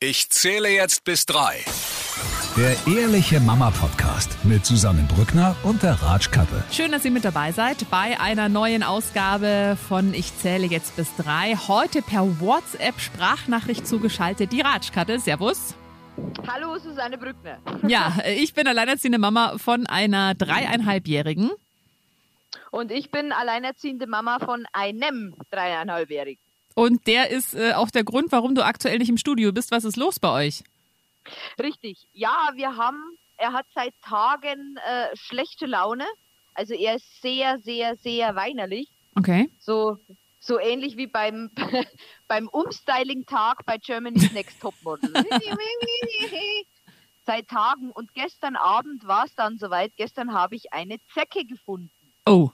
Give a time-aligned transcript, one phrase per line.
[0.00, 1.64] Ich zähle jetzt bis drei.
[2.56, 6.62] Der Ehrliche Mama Podcast mit Susanne Brückner und der Ratschkattel.
[6.70, 11.12] Schön, dass ihr mit dabei seid bei einer neuen Ausgabe von Ich zähle jetzt bis
[11.16, 11.56] drei.
[11.56, 14.52] Heute per WhatsApp Sprachnachricht zugeschaltet.
[14.52, 15.18] Die Ratschkattel.
[15.18, 15.74] Servus.
[16.46, 17.58] Hallo Susanne Brückner.
[17.88, 21.50] Ja, ich bin alleinerziehende Mama von einer dreieinhalbjährigen.
[22.70, 26.47] Und ich bin alleinerziehende Mama von einem dreieinhalbjährigen.
[26.78, 29.72] Und der ist äh, auch der Grund, warum du aktuell nicht im Studio bist.
[29.72, 30.62] Was ist los bei euch?
[31.60, 32.06] Richtig.
[32.12, 33.02] Ja, wir haben,
[33.36, 36.06] er hat seit Tagen äh, schlechte Laune.
[36.54, 38.88] Also er ist sehr, sehr, sehr weinerlich.
[39.16, 39.50] Okay.
[39.58, 39.98] So,
[40.38, 41.50] so ähnlich wie beim,
[42.28, 45.12] beim Umstyling-Tag bei Germany's Next Topmodel.
[47.26, 47.90] seit Tagen.
[47.90, 49.96] Und gestern Abend war es dann soweit.
[49.96, 51.90] Gestern habe ich eine Zecke gefunden.
[52.24, 52.52] Oh.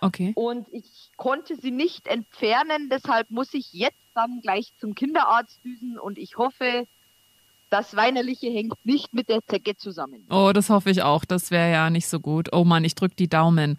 [0.00, 0.32] Okay.
[0.34, 2.88] Und ich konnte sie nicht entfernen.
[2.90, 5.98] Deshalb muss ich jetzt dann gleich zum Kinderarzt düsen.
[5.98, 6.86] Und ich hoffe,
[7.68, 10.26] das Weinerliche hängt nicht mit der Zecke zusammen.
[10.30, 11.24] Oh, das hoffe ich auch.
[11.24, 12.48] Das wäre ja nicht so gut.
[12.52, 13.78] Oh Mann, ich drücke die Daumen.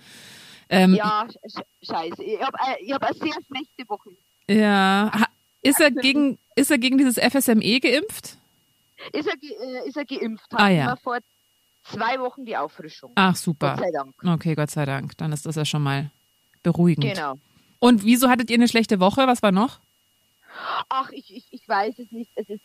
[0.69, 2.23] Ähm, ja, sch scheiße.
[2.23, 4.11] Ich habe äh, hab eine sehr schlechte Woche.
[4.47, 5.11] Ja.
[5.61, 8.37] Ist er gegen, ist er gegen dieses FSME geimpft?
[9.13, 10.47] Ist er, äh, ist er geimpft?
[10.51, 10.85] Ah, ja.
[10.87, 11.19] wir vor
[11.83, 13.11] zwei Wochen die Auffrischung.
[13.15, 13.75] Ach, super.
[13.75, 14.15] Gott sei Dank.
[14.23, 15.17] Okay, Gott sei Dank.
[15.17, 16.11] Dann ist das ja schon mal
[16.63, 17.13] beruhigend.
[17.13, 17.37] Genau.
[17.79, 19.25] Und wieso hattet ihr eine schlechte Woche?
[19.27, 19.79] Was war noch?
[20.89, 22.31] Ach, ich, ich, ich weiß es nicht.
[22.35, 22.61] Es ist,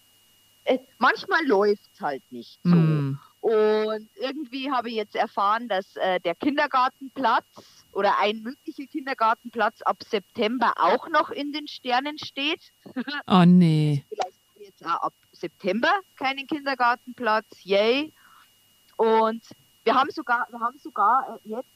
[0.65, 2.71] äh, manchmal läuft es halt nicht so.
[2.71, 3.19] Mm.
[3.41, 7.47] Und irgendwie habe ich jetzt erfahren, dass äh, der Kindergartenplatz
[7.93, 12.61] oder ein möglicher Kindergartenplatz ab September auch noch in den Sternen steht.
[13.29, 14.05] Oh nee.
[14.09, 17.47] Vielleicht jetzt auch ab September keinen Kindergartenplatz.
[17.63, 18.13] Yay.
[18.97, 19.43] Und
[19.85, 21.69] wir haben sogar, wir haben sogar äh, jetzt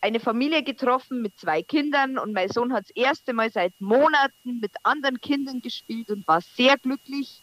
[0.00, 4.60] eine Familie getroffen mit zwei Kindern und mein Sohn hat das erste Mal seit Monaten
[4.60, 7.40] mit anderen Kindern gespielt und war sehr glücklich.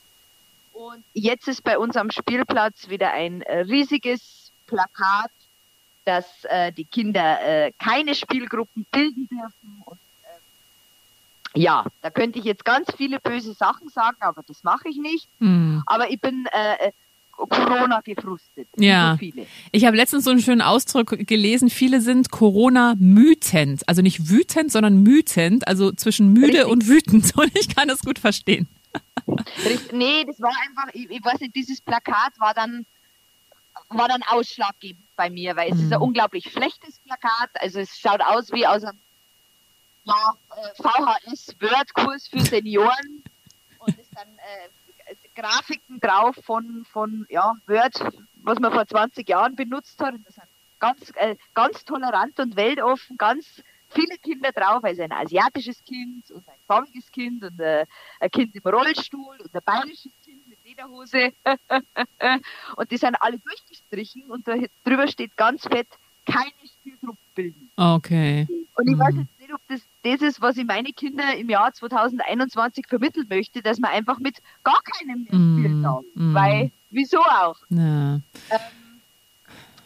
[0.71, 5.31] Und jetzt ist bei uns am Spielplatz wieder ein äh, riesiges Plakat,
[6.05, 9.81] dass äh, die Kinder äh, keine Spielgruppen bilden dürfen.
[9.85, 9.99] Und,
[11.55, 14.97] äh, ja, da könnte ich jetzt ganz viele böse Sachen sagen, aber das mache ich
[14.97, 15.27] nicht.
[15.39, 15.81] Hm.
[15.87, 16.91] Aber ich bin äh,
[17.49, 18.67] Corona gefrustet.
[18.77, 19.13] Ja.
[19.13, 19.45] So viele.
[19.71, 21.69] Ich habe letztens so einen schönen Ausdruck gelesen.
[21.69, 23.87] Viele sind Corona mütend.
[23.87, 25.67] Also nicht wütend, sondern mütend.
[25.67, 26.65] Also zwischen müde Richtig.
[26.67, 27.35] und wütend.
[27.37, 28.67] Und ich kann das gut verstehen.
[29.65, 32.85] Richt- Nee, das war einfach, ich, ich weiß nicht, dieses Plakat war dann,
[33.89, 37.49] war dann ausschlaggebend bei mir, weil es ist ein unglaublich schlechtes Plakat.
[37.61, 38.97] Also es schaut aus wie aus einem
[40.03, 43.23] ja, äh, VHS-Word-Kurs für Senioren
[43.79, 44.69] und ist dann äh,
[45.35, 47.93] Grafiken drauf von, von ja, Word,
[48.35, 50.13] was man vor 20 Jahren benutzt hat.
[50.13, 50.47] Und das sind
[50.79, 56.47] ganz, äh, ganz tolerant und weltoffen, ganz viele Kinder drauf, also ein asiatisches Kind und
[56.47, 57.85] ein farbiges Kind und äh,
[58.19, 61.33] ein Kind im Rollstuhl und ein bayerisches Kind mit Lederhose.
[62.75, 65.87] und die sind alle durchgestrichen und da drüber steht ganz fett,
[66.25, 67.71] keine Spielgruppen bilden.
[67.75, 68.47] Okay.
[68.75, 69.40] Und ich weiß jetzt nicht, ob
[70.03, 74.37] das ist, was ich meine Kinder im Jahr 2021 vermitteln möchte, dass man einfach mit
[74.63, 76.03] gar keinem mehr Mm, spielen darf.
[76.15, 76.33] mm.
[76.35, 77.57] Weil, wieso auch?
[77.69, 78.19] Ja.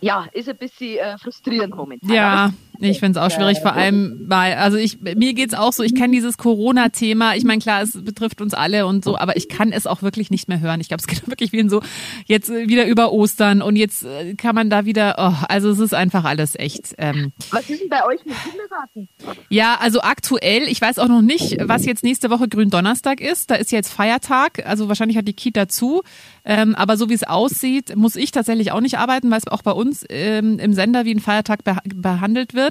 [0.02, 2.10] Ja, ist ein bisschen äh, frustrierend momentan.
[2.10, 5.84] Ja, ich finde es auch schwierig, vor allem, weil, also ich, mir geht's auch so,
[5.84, 9.50] ich kenne dieses Corona-Thema, ich meine, klar, es betrifft uns alle und so, aber ich
[9.50, 10.82] kann es auch wirklich nicht mehr hören.
[10.82, 11.82] Ich glaube, es geht wirklich wie in so,
[12.26, 15.80] jetzt äh, wieder über Ostern und jetzt äh, kann man da wieder, oh, also es
[15.80, 16.96] ist einfach alles echt.
[16.98, 19.10] Ähm, Was ist denn bei euch mit Kindergarten?
[19.50, 23.52] ja, also aktuell, ich weiß auch noch nicht, was jetzt nächste Woche Gründonnerstag ist.
[23.52, 26.04] Da ist jetzt Feiertag, also wahrscheinlich hat die Kita zu.
[26.44, 29.62] Ähm, aber so wie es aussieht, muss ich tatsächlich auch nicht arbeiten, weil es auch
[29.62, 32.65] bei uns ähm, im Sender wie ein Feiertag beh behandelt wird.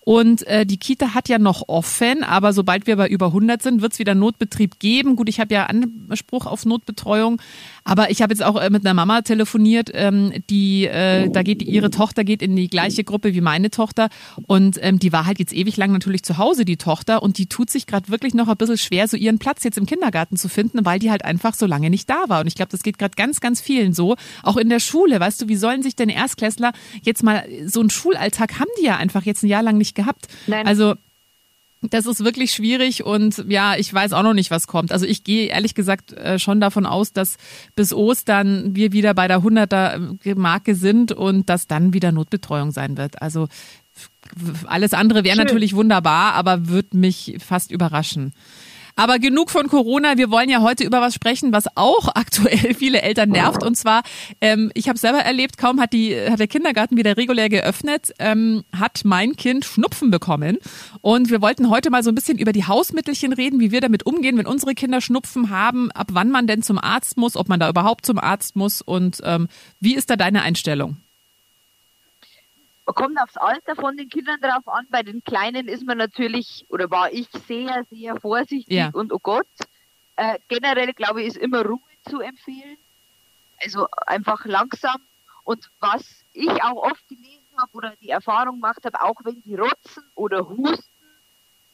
[0.00, 3.82] Und äh, die Kita hat ja noch offen, aber sobald wir bei über 100 sind,
[3.82, 5.16] wird es wieder Notbetrieb geben.
[5.16, 7.40] Gut, ich habe ja Anspruch auf Notbetreuung,
[7.86, 11.62] aber ich habe jetzt auch äh, mit einer Mama telefoniert, ähm, die äh, da geht
[11.62, 14.08] ihre Tochter geht in die gleiche Gruppe wie meine Tochter
[14.46, 17.46] und ähm, die war halt jetzt ewig lang natürlich zu Hause die Tochter und die
[17.46, 20.48] tut sich gerade wirklich noch ein bisschen schwer, so ihren Platz jetzt im Kindergarten zu
[20.48, 22.40] finden, weil die halt einfach so lange nicht da war.
[22.40, 24.16] Und ich glaube, das geht gerade ganz, ganz vielen so.
[24.42, 26.72] Auch in der Schule, weißt du, wie sollen sich denn Erstklässler
[27.02, 30.26] jetzt mal so einen Schulalltag haben die ja einfach jetzt ein Jahr lang nicht gehabt.
[30.48, 30.66] Nein.
[30.66, 30.94] Also
[31.90, 34.92] das ist wirklich schwierig und ja, ich weiß auch noch nicht, was kommt.
[34.92, 37.36] Also ich gehe ehrlich gesagt äh, schon davon aus, dass
[37.74, 42.96] bis Ostern wir wieder bei der 100er Marke sind und dass dann wieder Notbetreuung sein
[42.96, 43.22] wird.
[43.22, 43.48] Also
[44.66, 48.32] alles andere wäre natürlich wunderbar, aber wird mich fast überraschen.
[48.96, 50.16] Aber genug von Corona.
[50.16, 53.62] Wir wollen ja heute über was sprechen, was auch aktuell viele Eltern nervt.
[53.62, 54.02] Und zwar,
[54.40, 58.64] ähm, ich habe selber erlebt, kaum hat, die, hat der Kindergarten wieder regulär geöffnet, ähm,
[58.74, 60.56] hat mein Kind Schnupfen bekommen.
[61.02, 64.06] Und wir wollten heute mal so ein bisschen über die Hausmittelchen reden, wie wir damit
[64.06, 67.60] umgehen, wenn unsere Kinder Schnupfen haben, ab wann man denn zum Arzt muss, ob man
[67.60, 69.48] da überhaupt zum Arzt muss und ähm,
[69.78, 70.96] wie ist da deine Einstellung?
[72.92, 74.86] Kommt aufs Alter von den Kindern drauf an.
[74.90, 78.90] Bei den Kleinen ist man natürlich, oder war ich sehr, sehr vorsichtig Ja.
[78.92, 79.46] und oh Gott.
[80.16, 82.78] Äh, generell glaube ich, ist immer Ruhe zu empfehlen.
[83.62, 84.96] Also einfach langsam.
[85.44, 89.54] Und was ich auch oft gelesen habe oder die Erfahrung gemacht habe, auch wenn sie
[89.56, 90.84] rotzen oder husten,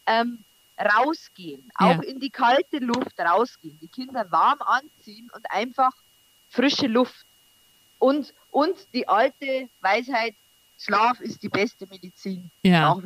[0.06, 0.44] ähm,
[0.78, 1.86] rausgehen, Ja.
[1.98, 5.92] auch in die kalte Luft rausgehen, die Kinder warm anziehen und einfach
[6.50, 7.24] frische Luft.
[7.98, 10.34] Und, und die alte Weisheit,
[10.84, 12.50] Schlaf ist die beste Medizin.
[12.64, 12.94] Ja.
[12.94, 13.02] Vor.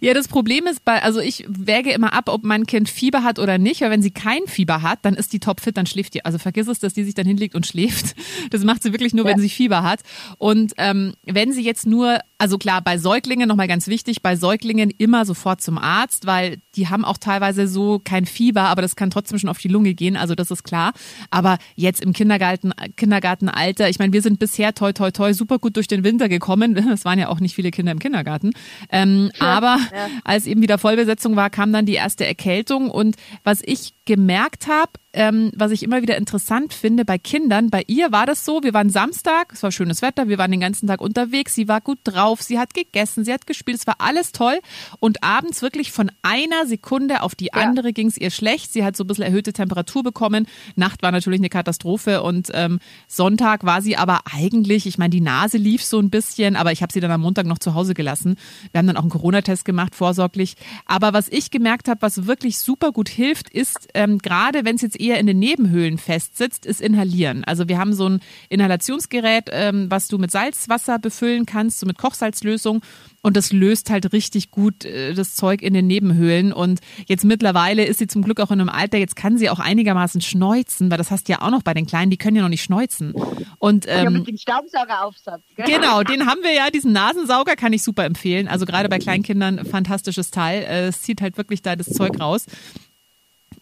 [0.00, 3.38] Ja, das Problem ist bei, also ich wäge immer ab, ob mein Kind Fieber hat
[3.38, 6.24] oder nicht, weil wenn sie kein Fieber hat, dann ist die topfit, dann schläft die.
[6.24, 8.14] Also vergiss es, dass die sich dann hinlegt und schläft.
[8.50, 10.00] Das macht sie wirklich nur, wenn sie Fieber hat.
[10.38, 14.90] Und ähm, wenn sie jetzt nur, also klar, bei Säuglingen nochmal ganz wichtig, bei Säuglingen
[14.90, 19.10] immer sofort zum Arzt, weil die haben auch teilweise so kein Fieber, aber das kann
[19.10, 20.92] trotzdem schon auf die Lunge gehen, also das ist klar.
[21.30, 25.76] Aber jetzt im Kindergarten, Kindergartenalter, ich meine, wir sind bisher toi toi toi super gut
[25.76, 26.76] durch den Winter gekommen.
[26.96, 28.52] Es waren ja auch nicht viele Kinder im Kindergarten.
[28.90, 30.08] Ähm, aber ja.
[30.24, 32.90] als eben wieder Vollbesetzung war, kam dann die erste Erkältung.
[32.90, 37.82] Und was ich gemerkt habe, ähm, was ich immer wieder interessant finde bei Kindern, bei
[37.86, 40.86] ihr war das so, wir waren Samstag, es war schönes Wetter, wir waren den ganzen
[40.86, 44.32] Tag unterwegs, sie war gut drauf, sie hat gegessen, sie hat gespielt, es war alles
[44.32, 44.58] toll.
[45.00, 48.72] Und abends wirklich von einer Sekunde auf die andere ging es ihr schlecht.
[48.72, 50.46] Sie hat so ein bisschen erhöhte Temperatur bekommen.
[50.76, 55.20] Nacht war natürlich eine Katastrophe und ähm, Sonntag war sie aber eigentlich, ich meine, die
[55.22, 57.94] Nase lief so ein bisschen, aber ich habe sie dann am Montag noch zu Hause
[57.94, 58.36] gelassen.
[58.70, 60.56] Wir haben dann auch einen Corona-Test gemacht, vorsorglich.
[60.84, 64.82] Aber was ich gemerkt habe, was wirklich super gut hilft, ist, ähm, gerade wenn es
[64.82, 67.44] jetzt eher in den Nebenhöhlen festsitzt, ist Inhalieren.
[67.44, 71.98] Also wir haben so ein Inhalationsgerät, ähm, was du mit Salzwasser befüllen kannst, so mit
[71.98, 72.82] Kochsalzlösung.
[73.22, 76.52] Und das löst halt richtig gut äh, das Zeug in den Nebenhöhlen.
[76.52, 79.58] Und jetzt mittlerweile ist sie zum Glück auch in einem Alter, jetzt kann sie auch
[79.58, 82.42] einigermaßen schneuzen, weil das hast du ja auch noch bei den Kleinen, die können ja
[82.42, 83.14] noch nicht schneuzen.
[83.58, 85.42] Und Ja, ähm, mit dem Staubsaugeraufsatz.
[85.56, 85.66] Gell?
[85.66, 88.46] Genau, den haben wir ja, diesen Nasensauger kann ich super empfehlen.
[88.46, 90.62] Also gerade bei Kleinkindern fantastisches Teil.
[90.62, 92.46] Äh, Es zieht halt wirklich da das Zeug raus.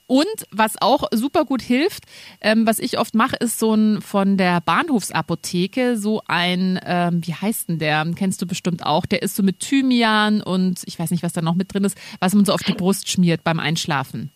[0.06, 2.04] Und was auch super gut hilft,
[2.42, 7.34] ähm, was ich oft mache, ist so ein von der Bahnhofsapotheke so ein, ähm, wie
[7.34, 8.04] heißt denn der?
[8.14, 9.06] Kennst du bestimmt auch.
[9.06, 11.96] Der ist so mit Thymian und ich weiß nicht, was da noch mit drin ist,
[12.20, 14.30] was man so auf die Brust schmiert beim Einschlafen.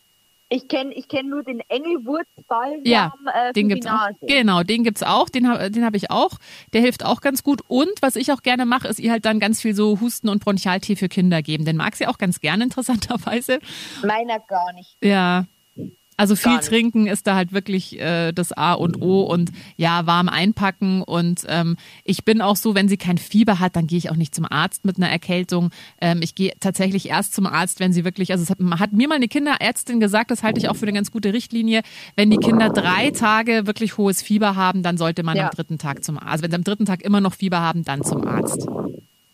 [0.51, 4.09] Ich kenne ich kenn nur den Engelwurzbalsam Ja, äh, den gibt's auch.
[4.23, 5.29] Genau, den gibt's auch.
[5.29, 6.39] Den, hab- den habe ich auch.
[6.73, 7.61] Der hilft auch ganz gut.
[7.69, 10.43] Und was ich auch gerne mache, ist ihr halt dann ganz viel so Husten- und
[10.43, 11.67] Bronchialtee für Kinder geben.
[11.67, 13.59] Den mag sie auch ganz gerne, interessanterweise.
[14.03, 14.97] Meiner gar nicht.
[15.05, 15.45] Ja.
[16.19, 20.29] Also viel trinken ist da halt wirklich äh, das A und O und ja, warm
[20.29, 21.03] einpacken.
[21.03, 24.17] Und ähm, ich bin auch so, wenn sie kein Fieber hat, dann gehe ich auch
[24.17, 25.71] nicht zum Arzt mit einer Erkältung.
[26.01, 29.07] Ähm, ich gehe tatsächlich erst zum Arzt, wenn sie wirklich, also es hat, hat mir
[29.09, 31.83] mal eine Kinderärztin gesagt, das halte ich auch für eine ganz gute Richtlinie,
[32.17, 35.45] wenn die Kinder drei Tage wirklich hohes Fieber haben, dann sollte man Ja.
[35.45, 36.29] am dritten Tag zum Arzt.
[36.33, 38.67] Also wenn sie am dritten Tag immer noch Fieber haben, dann zum Arzt.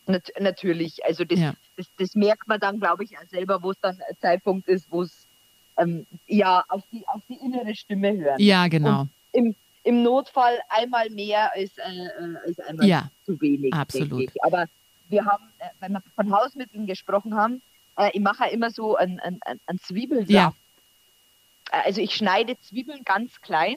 [0.06, 1.02] Nat natürlich.
[1.06, 1.54] Also das, Ja.
[1.78, 5.00] das, das merkt man dann, glaube ich, selber, wo es dann ein Zeitpunkt ist, wo
[5.00, 5.26] es
[5.76, 8.38] ähm, ja auf die, auf die innere Stimme hören.
[8.40, 9.06] Ja, genau.
[9.32, 13.72] Im, Im Notfall einmal mehr als, äh, äh, als einmal Ja, zu wenig.
[13.74, 14.30] absolut.
[14.42, 14.66] Aber
[15.08, 17.60] wir haben, äh, wenn wir von Hausmitteln gesprochen haben,
[17.98, 20.30] äh, ich mache ja immer so einen, einen, einen Zwiebelsaft.
[20.30, 20.54] Ja.
[21.70, 23.76] Äh, Also ich schneide Zwiebeln ganz klein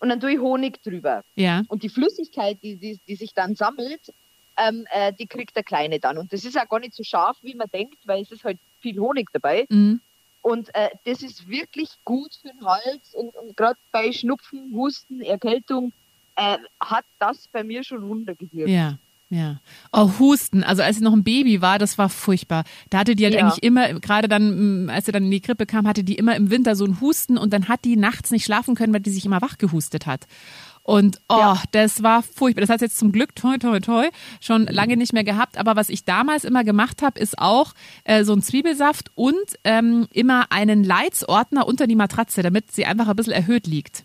[0.00, 1.22] und dann tue ich Honig drüber.
[1.36, 1.62] Ja.
[1.68, 4.12] Und die Flüssigkeit, die, die, die sich dann sammelt,
[4.56, 6.18] ähm, äh, die kriegt der Kleine dann.
[6.18, 8.58] Und das ist auch gar nicht so scharf, wie man denkt, weil es ist halt
[8.80, 9.64] viel Honig dabei.
[9.70, 10.00] Mhm.
[10.42, 13.14] Und äh, das ist wirklich gut für den Hals.
[13.14, 15.92] Und, und gerade bei Schnupfen, Husten, Erkältung
[16.36, 18.70] äh, hat das bei mir schon runtergewirkt.
[18.70, 19.60] Ja, ja.
[19.92, 20.64] Oh, Husten.
[20.64, 22.64] Also als sie noch ein Baby war, das war furchtbar.
[22.88, 23.42] Da hatte die halt Ja.
[23.42, 26.34] eigentlich immer, gerade dann, mh, als sie dann in die Krippe kam, hatte die immer
[26.36, 29.10] im Winter so einen Husten und dann hat die nachts nicht schlafen können, weil die
[29.10, 30.26] sich immer wach gehustet hat.
[30.82, 31.62] Und oh, Ja.
[31.72, 32.62] das war furchtbar.
[32.62, 34.08] Das hat jetzt zum Glück toi toi toi
[34.40, 35.58] schon lange nicht mehr gehabt.
[35.58, 37.72] Aber was ich damals immer gemacht habe, ist auch
[38.04, 43.08] äh, so ein Zwiebelsaft und ähm, immer einen Leitsordner unter die Matratze, damit sie einfach
[43.08, 44.04] ein bisschen erhöht liegt.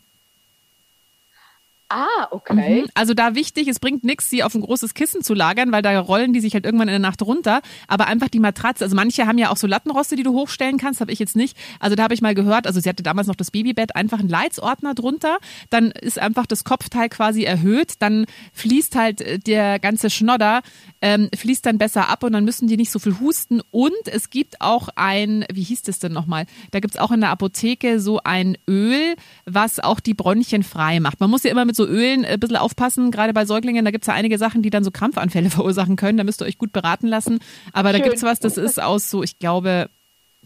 [1.90, 2.82] Ah, okay.
[2.82, 2.88] Mhm.
[2.96, 6.00] Also da wichtig, es bringt nichts, sie auf ein großes Kissen zu lagern, weil da
[6.00, 7.62] rollen die sich halt irgendwann in der Nacht runter.
[7.88, 11.00] Aber einfach die Matratze, also manche haben ja auch so Lattenroste, die du hochstellen kannst,
[11.00, 11.56] habe ich jetzt nicht.
[11.80, 14.30] Also da habe ich mal gehört, also sie hatte damals noch das Babybett, einfach einen
[14.30, 15.38] Leitsordner drunter,
[15.70, 20.62] dann ist einfach das Kopfteil quasi erhöht, dann fließt halt äh, der ganze Schnodder,
[21.02, 23.62] ähm, fließt dann besser ab und dann müssen die nicht so viel husten.
[23.70, 26.48] Und es gibt auch ein, wie hieß das denn nochmal?
[26.72, 29.16] Da gibt's auch in der Apotheke so ein Öl,
[29.46, 31.20] was auch die Bronchien frei macht.
[31.20, 33.92] Man muss ja immer mit so Ölen äh, ein bisschen aufpassen, gerade bei Säuglingen, da
[33.92, 36.18] gibt's ja einige Sachen, die dann so Krampfanfälle verursachen können.
[36.18, 37.40] Da müsst ihr euch gut beraten lassen.
[37.74, 38.06] Aber da Schön.
[38.08, 39.90] gibt's was, das ist aus so, ich glaube,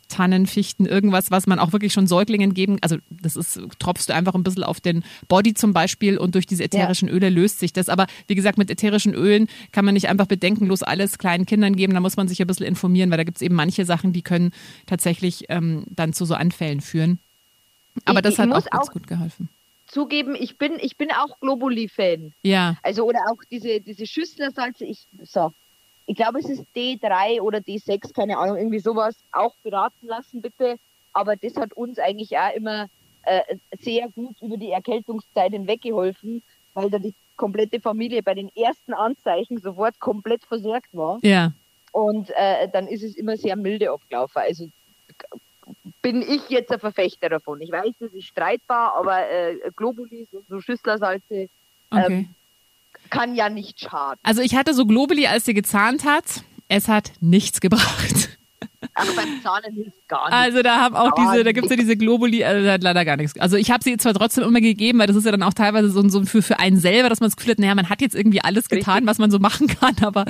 [0.07, 2.77] Tannen, Fichten, irgendwas, was man auch wirklich schon Säuglingen geben.
[2.81, 6.48] Also das ist, tropfst du einfach ein bisschen auf den Body zum Beispiel und durch
[6.48, 7.89] diese ätherischen Öle löst sich das.
[7.89, 11.93] Aber wie gesagt, mit ätherischen Ölen kann man nicht einfach bedenkenlos alles kleinen Kindern geben.
[11.93, 14.50] Da muss man sich ein bisschen informieren, weil da gibt's eben manche Sachen, die können
[14.88, 17.19] tatsächlich ähm, dann zu so Anfällen führen.
[18.05, 19.48] Aber Ich- das hat muss auch ganz auch- gut geholfen.
[19.89, 22.34] Zugeben, ich bin, ich bin auch Globuli-Fan.
[22.43, 22.77] Ja.
[22.84, 25.51] Also oder auch diese, diese Schüsslersalze, ich so.
[26.05, 29.15] Ich glaube, es ist D3 oder D6, keine Ahnung, irgendwie sowas.
[29.31, 30.77] Auch beraten lassen, bitte.
[31.13, 32.88] Aber das hat uns eigentlich auch immer
[33.24, 33.41] äh,
[33.79, 36.41] sehr gut über die Erkältungszeit hinweg geholfen,
[36.74, 41.19] weil da die komplette Familie bei den ersten Anzeichen sofort komplett versorgt war.
[41.24, 41.53] Ja.
[41.91, 44.41] Und äh, dann ist es immer sehr milde abgelaufen.
[44.41, 44.69] Also
[46.12, 47.62] bin ich jetzt ein Verfechter davon.
[47.62, 51.50] Ich weiß, das ist streitbar, aber äh, Globuli, so, so Schüsslersalze,
[51.92, 52.13] Okay.
[52.13, 52.30] Ähm,
[53.10, 54.20] kann ja nicht schaden.
[54.24, 56.44] Also ich hatte so Globuli, als sie gezahnt hat.
[56.68, 58.18] Es hat nichts gebracht.
[59.00, 60.34] Aber beim Zahnen hilft gar nicht.
[60.34, 63.06] Also da haben auch Gar diese, da gibt's ja diese Globuli, also da hat leider
[63.06, 63.39] gar nichts.
[63.39, 65.89] Also ich habe sie zwar trotzdem immer gegeben, weil das ist ja dann auch teilweise
[65.89, 68.15] so, so für, für einen selber, dass man das Gefühl hat, naja, man hat jetzt
[68.15, 69.08] irgendwie alles getan, Richtig.
[69.08, 70.25] was man so machen kann, aber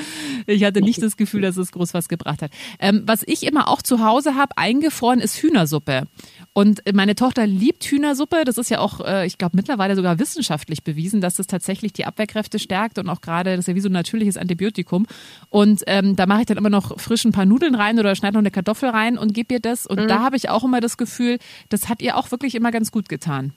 [0.45, 2.51] ich hatte nicht das Gefühl, dass es groß was gebracht hat.
[2.79, 6.03] Ähm, was ich immer auch zu Hause habe, eingefroren, ist Hühnersuppe.
[6.53, 8.43] Und meine Tochter liebt Hühnersuppe.
[8.43, 12.05] Das ist ja auch, äh, ich glaube, mittlerweile sogar wissenschaftlich bewiesen, dass das tatsächlich die
[12.05, 15.05] Abwehrkräfte stärkt und auch gerade, das ist ja wie so ein natürliches Antibiotikum.
[15.49, 18.33] Und ähm, da mache ich dann immer noch frisch ein paar Nudeln rein oder schneide
[18.33, 19.85] noch eine Kartoffel rein und gebe ihr das.
[19.85, 21.37] Und da habe ich auch immer das Gefühl,
[21.69, 23.53] das hat ihr auch wirklich immer ganz gut getan.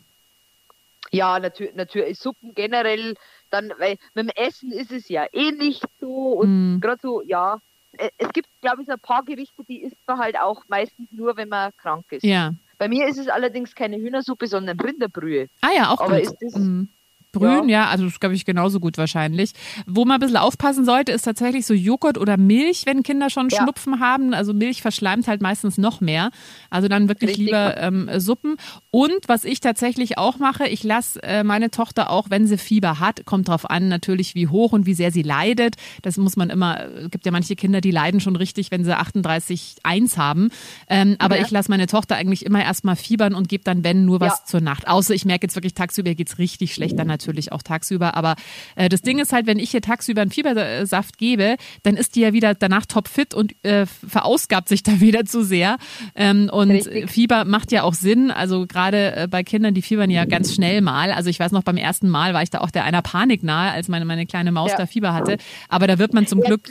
[1.11, 2.18] Ja, natürlich, natürlich.
[2.18, 3.14] Suppen generell,
[3.50, 6.08] dann, weil mit dem Essen ist es ja eh nicht so.
[6.40, 6.80] Und Mm.
[6.80, 7.58] gerade so, ja.
[7.99, 11.08] äh, Es gibt, glaube ich, so ein paar Gerichte, die isst man halt auch meistens
[11.11, 12.25] nur, wenn man krank ist.
[12.25, 12.54] Ja.
[12.82, 15.46] Bei mir ist es allerdings keine Hühnersuppe, sondern Rinderbrühe.
[15.60, 16.22] Ah ja, auch Aber gut.
[16.26, 16.88] ist das- Mhm.
[17.32, 17.88] Brühen, ja.
[17.88, 19.52] also das glaube ich genauso gut wahrscheinlich.
[19.86, 23.48] Wo man ein bisschen aufpassen sollte, ist tatsächlich so Joghurt oder Milch, wenn Kinder schon
[23.50, 23.62] Ja.
[23.62, 24.34] Schnupfen haben.
[24.34, 26.30] Also Milch verschleimt halt meistens noch mehr.
[26.70, 27.46] Also dann wirklich Richtig.
[27.46, 28.56] lieber ähm, Suppen.
[28.90, 33.00] Und was ich tatsächlich auch mache, ich lasse äh, meine Tochter auch, wenn sie Fieber
[33.00, 35.76] hat, kommt drauf an natürlich, wie hoch und wie sehr sie leidet.
[36.02, 38.94] Das muss man immer, es gibt ja manche Kinder, die leiden schon richtig, wenn sie
[38.96, 40.50] 38,1 haben.
[40.88, 41.44] Ähm, aber Ja.
[41.44, 44.44] ich lasse meine Tochter eigentlich immer erstmal fiebern und gebe dann, wenn, nur was Ja.
[44.44, 44.86] zur Nacht.
[44.86, 47.22] Außer ich merke jetzt wirklich tagsüber ihr geht's richtig schlecht, dann natürlich
[47.52, 48.14] auch tagsüber.
[48.17, 48.37] Aber
[48.76, 52.21] äh, das Ding ist halt, wenn ich hier tagsüber einen Fiebersaft gebe, dann ist die
[52.21, 55.76] ja wieder danach topfit und äh, verausgabt sich da wieder zu sehr.
[56.14, 57.11] Ähm, und Richtig.
[57.11, 58.31] Fieber macht ja auch Sinn.
[58.31, 61.12] Also gerade äh, bei Kindern, die fiebern ja ganz schnell mal.
[61.12, 63.73] Also ich weiß noch, beim ersten Mal war ich da auch der einer Panik nahe,
[63.73, 64.76] als meine, meine kleine Maus Ja.
[64.79, 65.37] da Fieber hatte.
[65.69, 66.69] Aber da wird man zum Glück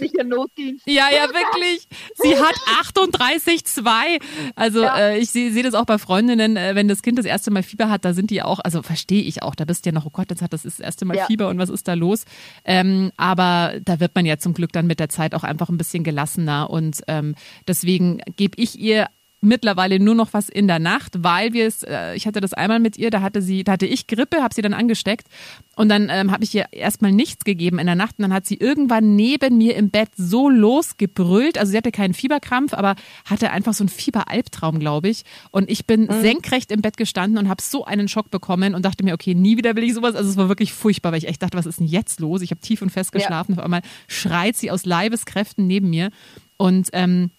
[0.85, 1.87] ja, ja, wirklich.
[2.15, 2.55] Sie hat
[2.95, 4.21] 38,2.
[4.55, 4.97] Also Ja.
[4.97, 7.63] äh, ich sehe seh das auch bei Freundinnen, äh, wenn das Kind das erste Mal
[7.63, 10.05] Fieber hat, da sind die auch, also verstehe ich auch, da bist du ja noch,
[10.05, 11.25] oh Gott, hat das das erste Mal Ja.
[11.25, 12.25] Fieber und was ist da los?
[12.65, 15.77] Ähm, aber da wird man ja zum Glück dann mit der Zeit auch einfach ein
[15.77, 17.35] bisschen gelassener und ähm,
[17.67, 19.07] deswegen gebe ich ihr
[19.41, 22.79] mittlerweile nur noch was in der Nacht, weil wir es, äh, ich hatte das einmal
[22.79, 25.27] mit ihr, da hatte sie, da hatte ich Grippe, habe sie dann angesteckt
[25.75, 28.45] und dann ähm, habe ich ihr erstmal nichts gegeben in der Nacht und dann hat
[28.45, 32.95] sie irgendwann neben mir im Bett so losgebrüllt, also sie hatte keinen Fieberkrampf, aber
[33.25, 37.49] hatte einfach so einen Fieberalbtraum, glaube ich und ich bin senkrecht im Bett gestanden und
[37.49, 40.29] habe so einen Schock bekommen und dachte mir, okay, nie wieder will ich sowas, also
[40.29, 42.41] es war wirklich furchtbar, weil ich echt dachte, was ist denn jetzt los?
[42.41, 46.11] Ich habe tief und fest geschlafen, auf einmal schreit sie aus Leibeskräften neben mir
[46.57, 47.31] und ähm,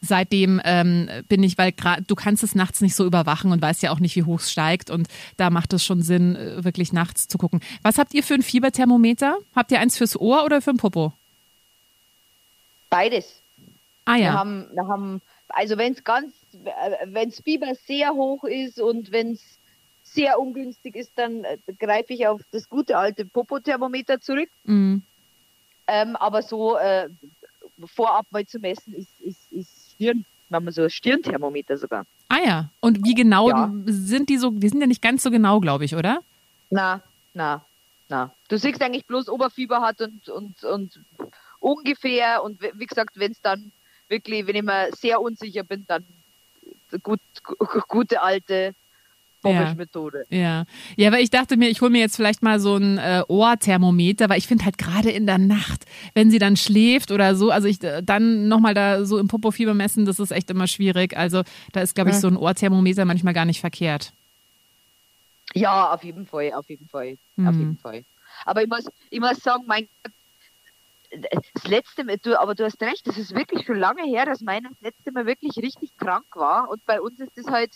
[0.00, 3.82] seitdem ähm, bin ich, weil gerade du kannst es nachts nicht so überwachen und weißt
[3.82, 6.92] ja auch nicht, wie hoch es steigt und da macht es schon Sinn, äh, wirklich
[6.92, 7.60] nachts zu gucken.
[7.82, 9.38] Was habt ihr für ein Fieberthermometer?
[9.54, 11.12] Habt ihr eins fürs Ohr oder für ein Popo?
[12.90, 13.42] Beides.
[14.04, 14.32] Ah Wir ja.
[14.32, 16.32] haben, wir haben, also wenn es ganz,
[17.04, 19.42] wenn es Fieber sehr hoch ist und wenn es
[20.02, 24.48] sehr ungünstig ist, dann äh, greife ich auf das gute alte Popothermometer zurück.
[24.64, 25.02] Mhm.
[25.86, 27.08] Ähm, aber so äh,
[27.86, 29.47] vorab mal zu messen ist, ist
[29.98, 32.06] Stirn, man so ein Stirnthermometer sogar.
[32.28, 32.70] Ah ja.
[32.80, 33.72] Und wie genau Ja.
[33.86, 34.50] sind die so?
[34.50, 36.20] Die sind ja nicht ganz so genau, glaube ich, oder?
[36.70, 37.02] Na,
[37.34, 37.64] na,
[38.08, 38.32] na.
[38.48, 41.00] Du siehst eigentlich bloß, ob er Fieber hat und, und, und
[41.60, 42.42] ungefähr.
[42.44, 43.72] Und wie gesagt, wenn es dann
[44.08, 46.04] wirklich, wenn ich mir sehr unsicher bin, dann
[47.02, 47.56] gut, gu-
[47.88, 48.74] gute alte
[49.42, 50.24] Bobisch-Methode.
[50.30, 50.64] Ja.
[50.96, 54.28] ja, weil ich dachte mir, ich hole mir jetzt vielleicht mal so ein äh, Ohrthermometer,
[54.28, 57.68] weil ich finde halt gerade in der Nacht, wenn sie dann schläft oder so, also
[57.68, 61.16] ich äh, dann nochmal da so im Popofieber messen, das ist echt immer schwierig.
[61.16, 61.42] Also
[61.72, 62.20] da ist, glaube ich, Ja.
[62.20, 64.12] so ein Ohrthermometer manchmal gar nicht verkehrt.
[65.54, 67.58] Ja, auf jeden Fall, auf jeden Fall, auf Mhm.
[67.60, 68.04] jeden Fall.
[68.44, 69.88] Aber ich muss, ich muss sagen, mein
[71.10, 74.42] das letzte Mal, du, aber du hast recht, das ist wirklich schon lange her, dass
[74.42, 76.68] meiner das letzte Mal wirklich richtig krank war.
[76.68, 77.70] Und bei uns ist es halt,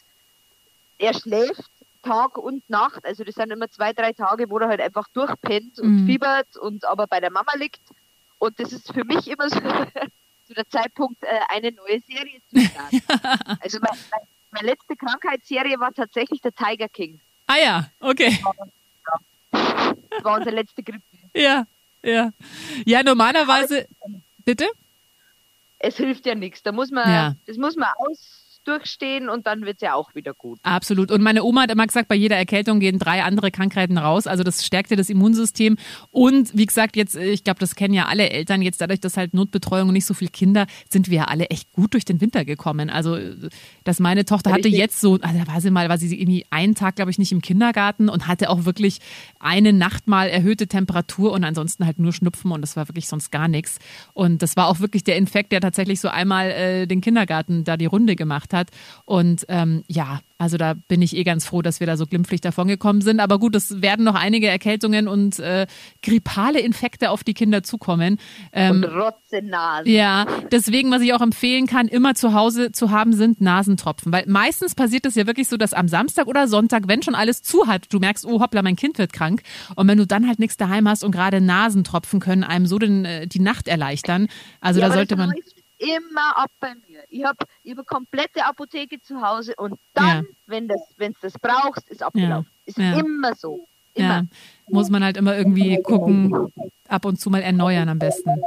[1.02, 1.70] er schläft
[2.02, 3.04] Tag und Nacht.
[3.04, 6.06] Also das sind immer zwei, drei Tage, wo er halt einfach durchpennt und Mhm.
[6.06, 7.80] fiebert und aber bei der Mama liegt.
[8.38, 9.60] Und das ist für mich immer so,
[10.48, 13.02] so der Zeitpunkt, äh, eine neue Serie zu starten.
[13.60, 17.20] also mein, mein, meine letzte Krankheitsserie war tatsächlich der Tiger King.
[17.46, 18.38] Ah ja, okay.
[19.50, 21.02] Das war unsere letzte Grippe.
[21.34, 21.66] Ja,
[22.02, 22.30] ja.
[22.84, 23.86] Ja, normalerweise.
[24.44, 24.66] Bitte?
[25.78, 26.62] Es hilft ja nichts.
[26.62, 27.34] Da muss man, Ja.
[27.46, 30.58] das muss man aus durchstehen und dann wird es ja auch wieder gut.
[30.62, 31.10] Absolut.
[31.10, 34.26] Und meine Oma hat immer gesagt, bei jeder Erkältung gehen drei andere Krankheiten raus.
[34.26, 35.76] Also das stärkt ja das Immunsystem.
[36.10, 38.62] Und wie gesagt, jetzt, äh, ich glaube, das kennen ja alle Eltern.
[38.62, 41.72] Jetzt dadurch, dass halt Notbetreuung und nicht so viel Kinder, sind wir ja alle echt
[41.72, 42.90] gut durch den Winter gekommen.
[42.90, 43.48] Also, äh,
[43.84, 44.78] dass meine Tochter hatte Richtig.
[44.78, 47.32] jetzt so, also da war sie mal, war sie irgendwie einen Tag, glaube ich, nicht
[47.32, 48.98] im Kindergarten und hatte auch wirklich
[49.38, 53.30] eine Nacht mal erhöhte Temperatur und ansonsten halt nur Schnupfen und das war wirklich sonst
[53.30, 53.78] gar nichts.
[54.14, 57.76] Und das war auch wirklich der Infekt, der tatsächlich so einmal äh, den Kindergarten da
[57.76, 58.70] die Runde gemacht hat.
[59.04, 62.40] Und ähm, ja, also da bin ich eh ganz froh, dass wir da so glimpflich
[62.40, 63.20] davongekommen sind.
[63.20, 65.66] Aber gut, es werden noch einige Erkältungen und äh,
[66.02, 68.18] grippale Infekte auf die Kinder zukommen.
[68.52, 69.88] Ähm, Und Rotzenase.
[69.88, 74.12] ja, deswegen, was ich auch empfehlen kann, immer zu Hause zu haben, sind Nasentropfen.
[74.12, 77.42] Weil meistens passiert es ja wirklich so, dass am Samstag oder Sonntag, wenn schon alles
[77.42, 79.42] zu hat, du merkst, oh hoppla, mein Kind wird krank.
[79.76, 83.04] Und wenn du dann halt nichts daheim hast und gerade Nasentropfen können einem so den,
[83.04, 84.26] äh, die Nacht erleichtern.
[84.60, 85.32] Also ja, da sollte man.
[85.82, 87.00] Immer ab bei mir.
[87.08, 90.22] Ich habe ich hab eine komplette Apotheke zu Hause und dann, Ja.
[90.46, 92.50] wenn das, wenn's das brauchst, ist abgelaufen.
[92.66, 92.98] Ist Ja.
[92.98, 93.66] immer so.
[93.94, 94.08] Immer.
[94.08, 94.22] Ja,
[94.68, 96.32] muss man halt immer irgendwie gucken,
[96.88, 98.40] ab und zu mal erneuern am besten.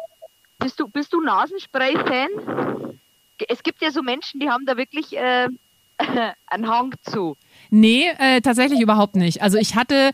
[0.57, 2.29] Bist du, bist du Nasenspray-Fan?
[3.49, 5.47] Es gibt ja so Menschen, die haben da wirklich äh,
[6.47, 7.37] einen Hang zu.
[7.77, 9.41] Nee, äh, tatsächlich überhaupt nicht.
[9.41, 10.11] Also ich hatte,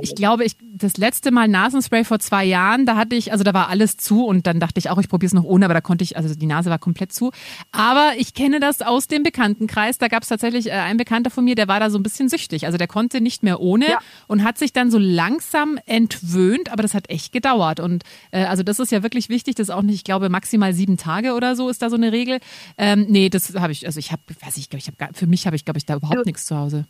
[0.00, 3.52] ich glaube, ich das letzte Mal Nasenspray vor zwei Jahren, da hatte ich, also da
[3.52, 5.80] war alles zu und dann dachte ich auch, ich probiere es noch ohne, aber da
[5.80, 7.32] konnte ich, also die Nase war komplett zu.
[7.72, 9.98] Aber ich kenne das aus dem Bekanntenkreis.
[9.98, 12.28] Da gab es tatsächlich äh, einen Bekannter von mir, der war da so ein bisschen
[12.28, 12.66] süchtig.
[12.66, 13.98] Also der konnte nicht mehr ohne Ja.
[14.28, 17.80] und hat sich dann so langsam entwöhnt, aber das hat echt gedauert.
[17.80, 20.72] Und äh, also das ist ja wirklich wichtig, das ist auch nicht, ich glaube, maximal
[20.74, 22.38] sieben Tage oder so ist da so eine Regel.
[22.78, 25.46] Ähm, nee, das habe ich, also ich habe, weiß ich, glaube ich, habe für mich
[25.46, 26.86] habe ich, glaube ich, da überhaupt nichts zu Hause.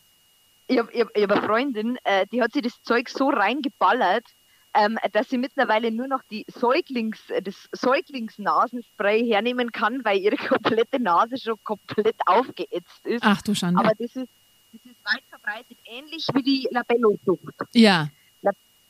[0.70, 4.24] Ich habe hab, hab eine Freundin, äh, die hat sich das Zeug so reingeballert,
[4.72, 11.00] ähm, dass sie mittlerweile nur noch die Säuglings, das Säuglingsnasenspray hernehmen kann, weil ihre komplette
[11.00, 13.22] Nase schon komplett aufgeätzt ist.
[13.22, 13.80] Ach du Schande.
[13.80, 14.28] Aber das ist,
[14.72, 17.54] das ist weit verbreitet, ähnlich wie die Labello-Sucht.
[17.72, 18.08] Ja,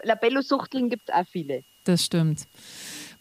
[0.02, 1.64] Labello-Suchteln gibt es auch viele.
[1.84, 2.46] das stimmt.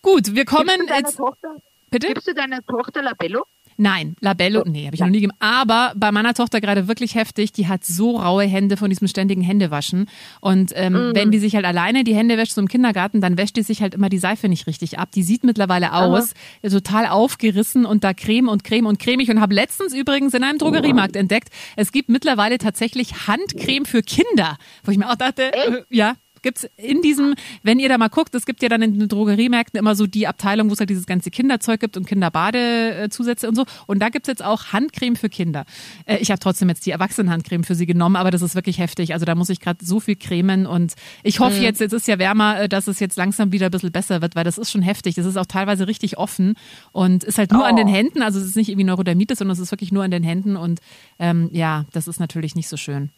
[0.01, 1.17] Gut, wir kommen jetzt.
[1.17, 1.55] Tochter,
[1.89, 2.07] Bitte?
[2.07, 3.45] gibst du deiner Tochter Labello?
[3.81, 5.37] Nein, Labello, nee, habe ich noch nie gegeben.
[5.39, 7.53] Aber bei meiner Tochter gerade wirklich heftig.
[7.53, 10.09] Die hat so raue Hände von diesem ständigen Händewaschen.
[10.41, 13.55] Und ähm, wenn die sich halt alleine die Hände wäscht so im Kindergarten, dann wäscht
[13.55, 15.13] die sich halt immer die Seife nicht richtig ab.
[15.13, 19.29] Die sieht mittlerweile aus, äh, total aufgerissen und da Creme und Creme und cremig.
[19.31, 24.57] Und habe letztens übrigens in einem Drogeriemarkt entdeckt, es gibt mittlerweile tatsächlich Handcreme für Kinder.
[24.83, 28.35] Wo ich mir auch dachte, äh, ja, gibt's in diesem, wenn ihr da mal guckt,
[28.35, 31.05] es gibt ja dann in den Drogeriemärkten immer so die Abteilung, wo es halt dieses
[31.05, 33.65] ganze Kinderzeug gibt und Kinderbadezusätze und so.
[33.87, 35.65] Und da gibt's jetzt auch Handcreme für Kinder.
[36.05, 39.13] Äh, ich habe trotzdem jetzt die Erwachsenenhandcreme für sie genommen, aber das ist wirklich heftig.
[39.13, 42.19] Also da muss ich gerade so viel cremen und ich hoffe jetzt, jetzt ist ja
[42.19, 44.81] wärmer, äh, dass es jetzt langsam wieder ein bisschen besser wird, weil das ist schon
[44.81, 45.15] heftig.
[45.15, 46.55] Das ist auch teilweise richtig offen
[46.91, 48.21] und ist halt nur an den Händen.
[48.21, 50.79] Also es ist nicht irgendwie Neurodermitis, sondern es ist wirklich nur an den Händen und
[51.19, 53.11] ähm, ja, das ist natürlich nicht so schön.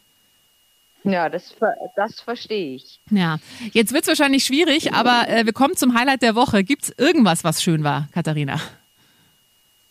[1.04, 1.54] Ja, das,
[1.96, 3.00] das verstehe ich.
[3.10, 3.38] Ja,
[3.72, 6.62] jetzt wird's wahrscheinlich schwierig, aber äh, wir kommen zum Highlight der Woche.
[6.62, 8.60] Gibt's irgendwas, was schön war, Katharina?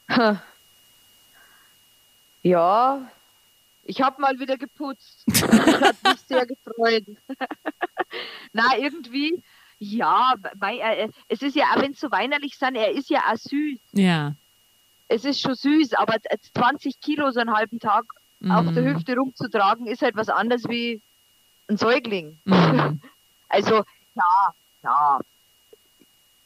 [2.43, 2.99] Ja,
[3.83, 5.23] ich habe mal wieder geputzt.
[5.31, 7.03] Das hat mich sehr gefreut.
[8.53, 9.43] Na, irgendwie,
[9.79, 13.19] ja, weil er, es ist ja, auch wenn es so weinerlich sind, er ist ja
[13.31, 13.79] auch süß.
[13.93, 14.33] Ja,
[15.07, 16.15] Es ist schon süß, aber
[16.53, 18.05] 20 Kilo so einen halben Tag
[18.49, 18.95] auf der Mhm.
[18.95, 21.01] Hüfte rumzutragen, ist halt was anderes wie
[21.67, 22.39] ein Säugling.
[22.45, 23.01] Mhm.
[23.53, 23.83] Also,
[24.15, 25.19] ja, ja.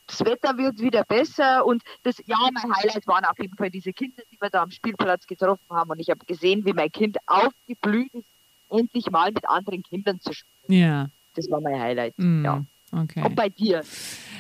[0.08, 3.94] Das Wetter wird wieder besser und das, ja, mein Highlight waren auf jeden Fall diese
[3.94, 7.18] Kinder, die wir da am Spielplatz getroffen haben und ich habe gesehen, wie mein Kind
[7.28, 8.26] aufgeblüht ist,
[8.70, 10.82] endlich mal mit anderen Kindern zu spielen.
[10.82, 11.08] ja.
[11.36, 12.18] Das war mein Highlight.
[12.18, 12.46] Mhm.
[12.46, 12.64] Ja.
[12.96, 13.22] Okay.
[13.24, 13.82] Und bei dir?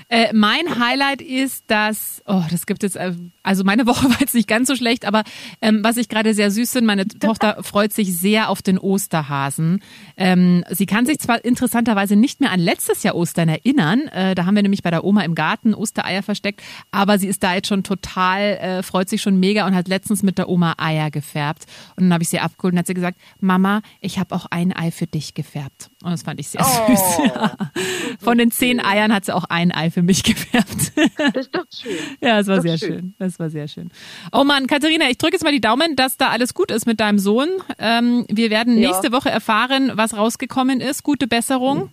[0.08, 4.36] Äh, mein Highlight ist, dass, oh, das gibt es, äh, also meine Woche war jetzt
[4.36, 5.24] nicht ganz so schlecht, aber
[5.62, 9.82] ähm, was ich gerade sehr süß finde, meine Tochter freut sich sehr auf den Osterhasen.
[10.16, 14.46] Ähm, sie kann sich zwar interessanterweise nicht mehr an letztes Jahr Ostern erinnern, äh, da
[14.46, 17.68] haben wir nämlich bei der Oma im Garten Ostereier versteckt, aber sie ist da jetzt
[17.68, 21.66] schon total, äh, freut sich schon mega und hat letztens mit der Oma Eier gefärbt.
[21.96, 24.72] Und dann habe ich sie abgeholt und hat sie gesagt, Mama, ich habe auch ein
[24.72, 25.90] Ei für dich gefärbt.
[26.04, 26.88] Und das fand ich sehr Oh.
[26.96, 28.20] süß.
[28.22, 30.92] Von den zehn Eiern hat sie auch ein Ei für mich gefärbt.
[31.18, 31.98] Das ist doch schön.
[32.22, 32.90] Ja, das war Doch sehr schön.
[32.90, 33.14] schön.
[33.20, 33.90] Das war sehr schön.
[34.32, 37.00] Oh Mann, Katharina, ich drücke jetzt mal die Daumen, dass da alles gut ist mit
[37.00, 37.50] deinem Sohn.
[37.80, 38.90] Ähm, wir werden Ja.
[38.90, 41.04] nächste Woche erfahren, was rausgekommen ist.
[41.04, 41.92] Gute Besserung.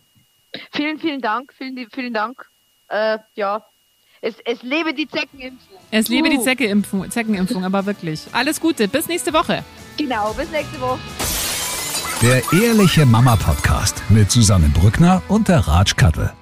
[0.73, 2.47] Vielen, vielen Dank, vielen, vielen Dank.
[2.88, 3.65] Äh, ja,
[4.21, 5.79] es, es lebe die Zeckenimpfung.
[5.91, 8.23] Es liebe die Zeckenimpfung, Zeckenimpfung, aber wirklich.
[8.33, 8.87] Alles Gute.
[8.88, 9.65] Bis nächste Woche.
[9.97, 10.99] Genau, bis nächste Woche.
[12.23, 16.33] Der Ehrliche Mama Podcast mit Susanne Brückner und der Ratsch Kattel.